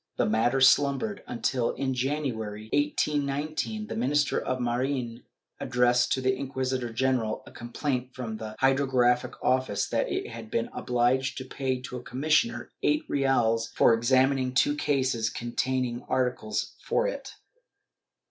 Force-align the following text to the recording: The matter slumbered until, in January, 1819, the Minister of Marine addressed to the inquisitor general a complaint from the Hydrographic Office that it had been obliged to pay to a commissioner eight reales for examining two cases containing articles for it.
The 0.17 0.25
matter 0.25 0.59
slumbered 0.61 1.21
until, 1.27 1.73
in 1.73 1.93
January, 1.93 2.69
1819, 2.73 3.85
the 3.85 3.95
Minister 3.95 4.41
of 4.41 4.59
Marine 4.59 5.21
addressed 5.59 6.11
to 6.13 6.21
the 6.21 6.35
inquisitor 6.35 6.91
general 6.91 7.43
a 7.45 7.51
complaint 7.51 8.15
from 8.15 8.37
the 8.37 8.55
Hydrographic 8.57 9.33
Office 9.43 9.87
that 9.89 10.11
it 10.11 10.27
had 10.31 10.49
been 10.49 10.69
obliged 10.73 11.37
to 11.37 11.45
pay 11.45 11.81
to 11.83 11.97
a 11.97 12.03
commissioner 12.03 12.71
eight 12.81 13.03
reales 13.07 13.69
for 13.75 13.93
examining 13.93 14.55
two 14.55 14.75
cases 14.75 15.29
containing 15.29 16.01
articles 16.09 16.77
for 16.83 17.05
it. 17.07 17.35